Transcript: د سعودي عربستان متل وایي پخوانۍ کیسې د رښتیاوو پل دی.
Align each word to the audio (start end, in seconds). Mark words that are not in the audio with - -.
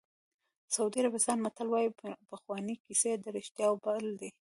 د 0.67 0.69
سعودي 0.75 0.99
عربستان 1.03 1.37
متل 1.45 1.67
وایي 1.69 1.89
پخوانۍ 2.31 2.75
کیسې 2.85 3.11
د 3.23 3.25
رښتیاوو 3.37 3.81
پل 3.85 4.03
دی. 4.19 4.29